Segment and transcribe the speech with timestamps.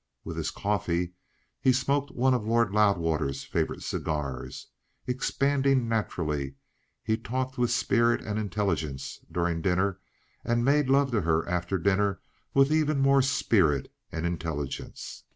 [0.23, 1.13] With his coffee
[1.59, 4.65] he smoked one of Lord Loudwater's favourite cigars.
[5.05, 6.55] Expanding naturally,
[7.03, 9.99] he talked with spirit and intelligence during dinner,
[10.43, 12.19] and made love to her after dinner
[12.55, 15.21] with even more spirit and intelligence.